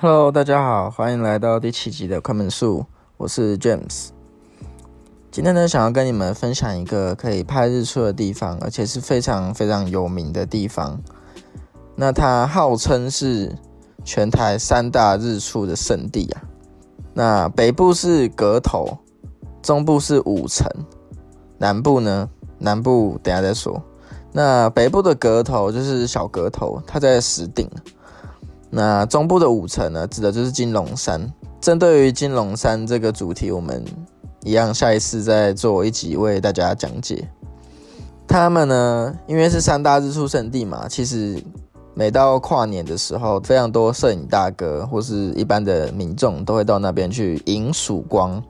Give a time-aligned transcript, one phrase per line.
[0.00, 4.10] Hello，大家好，欢迎来到第七集的快门树，我是 James。
[5.28, 11.00] 今天呢，想要跟你们分享一个可以拍日出的地方，而且是非常非常有名的地方。
[11.96, 13.52] 那它号称是
[14.04, 16.42] 全台三大日出的圣地啊。
[17.12, 18.98] 那北部是阁头，
[19.60, 20.70] 中部是五城，
[21.58, 22.30] 南部呢？
[22.58, 23.82] 南部等下再说。
[24.30, 27.68] 那北部的阁头就是小阁头，它在石顶。
[28.70, 31.32] 那中部的五层呢，指的就是金龙山。
[31.60, 33.84] 针对于金龙山这个主题，我们
[34.44, 37.28] 一样下一次再做一集为大家讲解。
[38.26, 41.42] 他们呢，因为是三大日出圣地嘛，其实
[41.94, 48.42] 每到跨年的时候，非常多摄影大哥或是一般的民众都会到那边去迎曙光。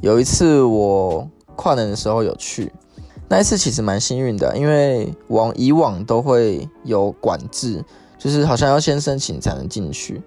[0.00, 2.72] 有一次我跨年的时候有去，
[3.28, 7.84] 那一次其实蛮幸运的，因为往以往都会有管制。
[8.22, 10.22] 就是好像要先申请才能进去，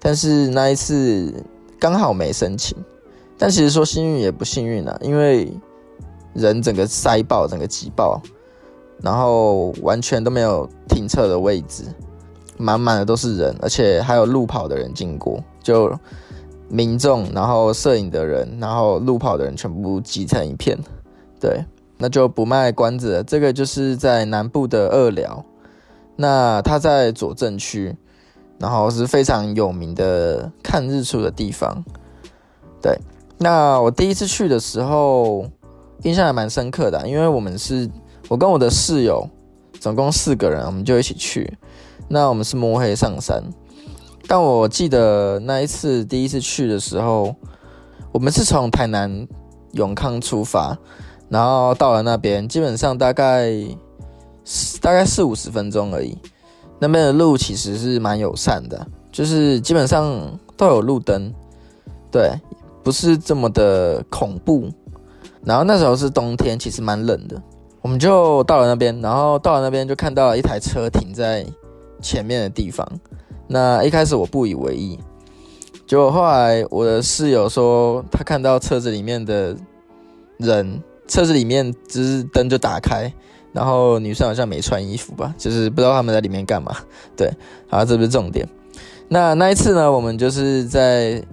[0.00, 1.44] 但是那一次
[1.78, 2.74] 刚好没申请。
[3.36, 5.52] 但其实说幸运也不幸运啊，因为
[6.32, 8.18] 人整个塞爆，整个挤爆，
[9.02, 11.84] 然后完全都没有停车的位置，
[12.56, 15.94] 满满的都是人，而且还有路跑的人经过，就
[16.70, 20.78] 民众，然后摄影的人，然后路跑的人全部挤成一片。
[21.38, 21.62] 对，
[21.98, 25.44] 那就不卖关子了，这个就是在南部的二寮。
[26.16, 27.94] 那它在左镇区，
[28.58, 31.84] 然后是非常有名的看日出的地方。
[32.80, 32.98] 对，
[33.38, 35.46] 那我第一次去的时候，
[36.04, 37.90] 印象还蛮深刻的，因为我们是
[38.28, 39.28] 我跟我的室友，
[39.78, 41.58] 总共四个人，我们就一起去。
[42.08, 43.42] 那我们是摸黑上山，
[44.26, 47.34] 但我记得那一次第一次去的时候，
[48.10, 49.28] 我们是从台南
[49.72, 50.78] 永康出发，
[51.28, 53.52] 然后到了那边，基本上大概。
[54.80, 56.16] 大概四五十分钟而已，
[56.78, 61.32] 那边的路其实是蛮友善的，就是基本上都有路灯，
[62.12, 62.30] 对，
[62.84, 64.70] 不是这么的恐怖。
[65.44, 67.40] 然后那时候是冬天，其实蛮冷的，
[67.80, 71.44] 我们就到了那边，然后到了那边就看到了一台车停在
[72.00, 72.86] 前面的地方。
[73.48, 74.98] 那一开始我不以为意，
[75.86, 79.56] 结果后来我的室友说他看到车子里面的
[80.38, 83.12] 人，车子里面只是灯就打开。
[83.56, 86.76] 然后女生好像没穿衣服吧，就是不知道他们在里面干嘛。
[87.16, 87.32] 对，
[87.70, 88.46] 好，这不是重点。
[89.08, 91.24] 那那一次呢，我们就是在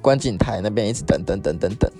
[0.00, 1.90] 观景台那边一直等等等等等。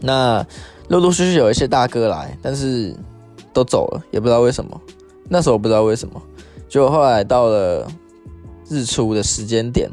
[0.00, 0.46] 那
[0.86, 2.94] 陆陆续续有一些大哥来，但是
[3.52, 4.80] 都走了，也不知道为什么。
[5.28, 6.22] 那时候不知道为什么，
[6.68, 7.90] 结果后来到了
[8.68, 9.90] 日出的时间点，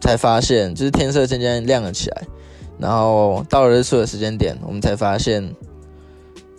[0.00, 2.22] 才发现就是天色渐渐亮了起来。
[2.80, 5.54] 然后到了日出的时间点，我们才发现。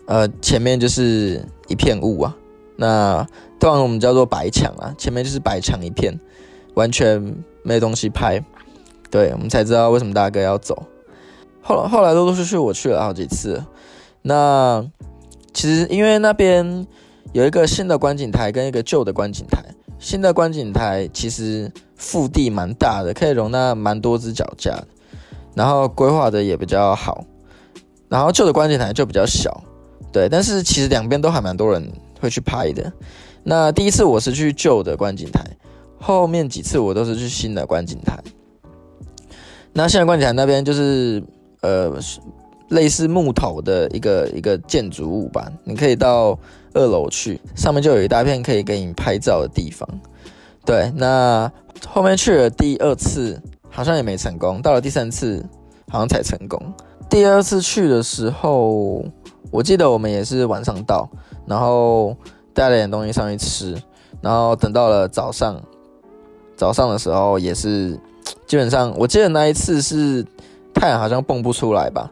[0.10, 2.36] 呃，前面就是一片雾啊，
[2.78, 3.24] 那
[3.60, 6.20] 通常我们叫做白墙啊，前面就是白墙一片，
[6.74, 8.44] 完全没东西拍，
[9.12, 10.82] 对我们才知道为什么大哥要走。
[11.62, 13.64] 后来后来陆陆续续我去了好几次，
[14.24, 14.84] 那
[15.54, 16.88] 其实因为那边
[17.32, 19.64] 有一个新的观景台跟一个旧的观景台，
[20.00, 24.76] 新的观景台其实腹地蛮大的，可以容纳蛮多只脚架，
[25.54, 27.24] 然后规划的也比较好，
[28.08, 29.64] 然后旧的观景台就比较小。
[30.12, 32.92] 对，但是其实两边都还蛮多人会去拍的。
[33.44, 35.42] 那第一次我是去旧的观景台，
[36.00, 38.18] 后面几次我都是去新的观景台。
[39.72, 41.24] 那现在观景台那边就是
[41.62, 41.96] 呃
[42.70, 46.38] 类似木头的一个一个建筑物吧，你可以到
[46.74, 49.88] 二楼去，上面就有一大片可以给你拍照的地方。
[50.66, 51.52] 对，那
[51.88, 53.40] 后面去了第二次
[53.70, 55.46] 好像也没成功，到了第三次
[55.88, 56.60] 好像才成功。
[57.10, 59.06] 第二次去的时候。
[59.52, 61.10] 我记得我们也是晚上到，
[61.46, 62.16] 然后
[62.54, 63.76] 带了点东西上去吃，
[64.22, 65.60] 然后等到了早上，
[66.56, 68.00] 早上的时候也是
[68.46, 70.26] 基本上，我记得那一次是
[70.74, 72.12] 太阳好像蹦不出来吧，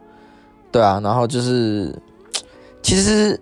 [0.72, 1.94] 对啊，然后就是
[2.82, 3.40] 其实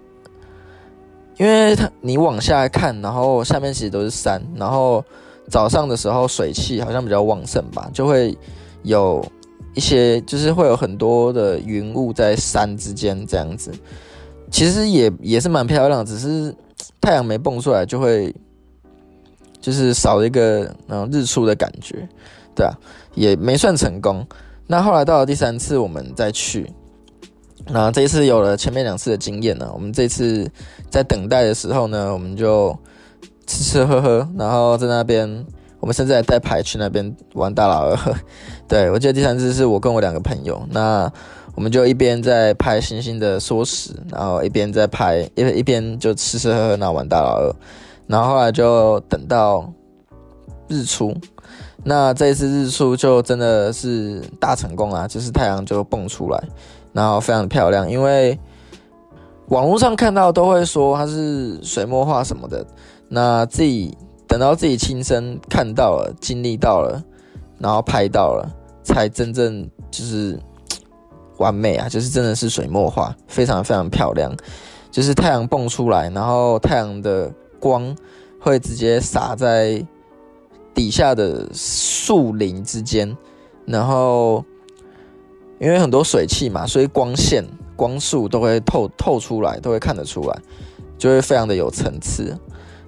[1.38, 5.04] 因为它你往下看，然后下面其实都是山，然后
[5.48, 8.36] 早上的时候水汽好像比较旺盛吧，就会
[8.82, 9.24] 有。
[9.76, 13.70] 一些就是会有很多的云雾在山之间这样子，
[14.50, 16.54] 其实也也是蛮漂亮，只是
[16.98, 18.34] 太阳没蹦出来就会
[19.60, 22.08] 就是少一个嗯日出的感觉，
[22.54, 22.72] 对啊，
[23.14, 24.26] 也没算成功。
[24.66, 26.72] 那后来到了第三次我们再去，
[27.66, 30.50] 那这一次有了前面两次的经验呢，我们这次
[30.88, 32.74] 在等待的时候呢，我们就
[33.46, 35.44] 吃吃喝喝，然后在那边。
[35.80, 37.98] 我们甚至还带牌去那边玩大老二，
[38.66, 41.10] 对我记得第三次是我跟我两个朋友，那
[41.54, 47.54] 我们就一边在拍星星的缩时，然后一边在拍，一一边就吃吃喝喝，然后玩大老二，
[48.06, 49.72] 然后后来就等到
[50.68, 51.14] 日出，
[51.84, 56.42] 那这一次日出就真的是大成功啊，就是太阳就蹦出来，
[56.92, 57.88] 然后非常漂亮。
[57.88, 58.38] 因为
[59.48, 62.66] 网络上看到都会说它是水墨画什么的，
[63.08, 63.96] 那自己
[64.36, 67.02] 等到自己亲身看到了、经历到了，
[67.58, 68.46] 然后拍到了，
[68.84, 70.38] 才真正就是
[71.38, 71.88] 完美啊！
[71.88, 74.30] 就是真的是水墨画，非常非常漂亮。
[74.90, 77.96] 就是太阳蹦出来，然后太阳的光
[78.38, 79.84] 会直接洒在。
[80.74, 83.16] 底下的树林之间，
[83.64, 84.44] 然后
[85.58, 87.42] 因为很多水汽嘛，所以光线、
[87.74, 90.38] 光束都会透透出来，都会看得出来，
[90.98, 92.36] 就会非常的有层次，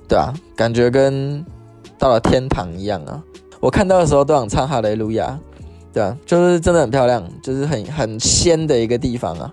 [0.08, 1.44] 对啊，感觉跟
[1.98, 3.22] 到了天堂一样啊！
[3.60, 5.38] 我看到的时候都想唱哈雷路亚，
[5.92, 9.52] 对啊，就是真的很漂亮，就是很很仙的一个地方啊，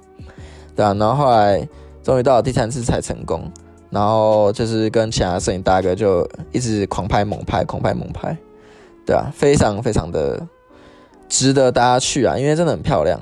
[0.75, 1.67] 对啊，然后后来
[2.01, 3.51] 终于到了第三次才成功。
[3.91, 8.35] 然后就是跟其他摄影大哥就一直狂拍猛拍，狂拍猛拍，
[9.05, 10.45] 对啊，非常非常的
[11.29, 13.17] 值得大家去啊，因为真的很漂亮。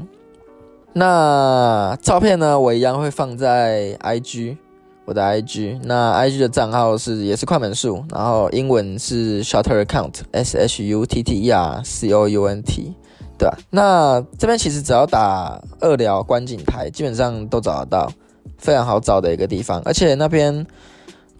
[0.93, 4.57] 那照片呢，我一样会放在 IG，
[5.05, 5.79] 我的 IG。
[5.83, 12.61] 那 IG 的账号是也是快门数，然后英文是 Shutter account s h u t t e r c o u n
[12.61, 12.93] t，
[13.37, 13.57] 对吧？
[13.69, 18.11] 那这边其实只要打二聊观景台，基本上都找得到。
[18.59, 20.65] 非常好找的一个地方，而且那边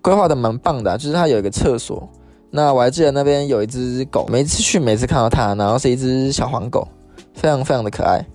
[0.02, 2.10] 规划的蛮棒的，就是它有一个厕所。
[2.52, 6.86] 那我还记得那边有一只狗，每次去每次看到它，然后是一只小黄狗，
[7.34, 8.26] 非常非常的可爱。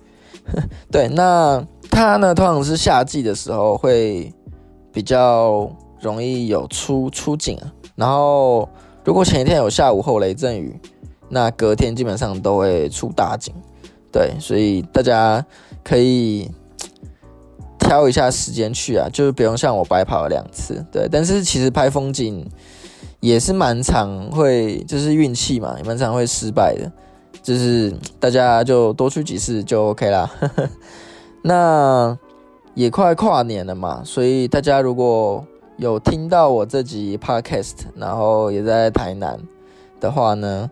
[0.91, 4.33] 对，那它呢，通常是夏季的时候会
[4.91, 5.69] 比较
[6.01, 7.73] 容易有出出景啊。
[7.95, 8.67] 然后
[9.03, 10.79] 如果前一天有下午后雷阵雨，
[11.29, 13.53] 那隔天基本上都会出大景。
[14.11, 15.45] 对，所以大家
[15.83, 16.49] 可以。
[17.81, 21.07] 挑一下时间去啊，就是不用像我白跑了两次，对。
[21.11, 22.47] 但是其实拍风景
[23.19, 26.91] 也是蛮常会，就是运气嘛，也蛮常会失败的。
[27.41, 30.29] 就是大家就多去几次就 OK 啦。
[31.41, 32.15] 那
[32.73, 35.45] 也快跨年了嘛，所以大家如果
[35.77, 39.39] 有听到我这集 Podcast，然后也在台南
[39.99, 40.69] 的话呢，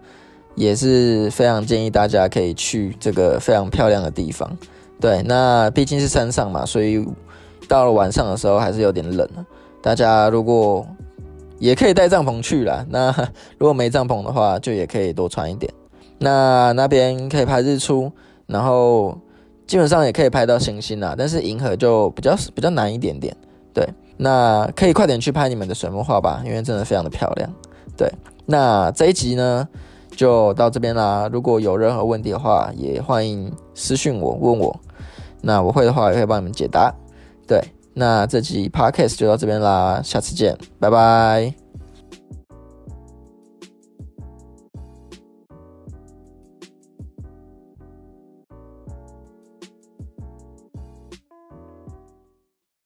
[0.55, 4.49] 也是非常建议大家可以去这个非常漂亮的地方。
[4.99, 7.05] 对，那毕竟是山上嘛，所以
[7.67, 9.27] 到了晚上的时候还是有点冷
[9.81, 10.85] 大家如果
[11.59, 13.13] 也可以带帐篷去了， 那
[13.57, 15.71] 如果没帐篷的话，就也可以多穿一点。
[16.19, 18.11] 那那边可以拍日出，
[18.47, 19.17] 然后
[19.67, 23.35] 基本上也可以拍到星星啦，但是银河就比较比较难一点点。
[23.73, 23.87] 对，
[24.17, 27.47] 那可以快点去拍你们的水墨画吧，因为真的非常的漂亮。
[27.95, 28.11] 对，
[28.45, 29.67] 那这一集呢？
[30.09, 31.29] 就到这边啦。
[31.31, 34.75] 如果有任何问题的话，也欢迎私信我问我。
[35.41, 36.91] 那我会的话，也会帮你们解答。
[37.47, 37.61] 对，
[37.93, 41.66] 那这集 podcast 就到这边啦，下次见，拜拜。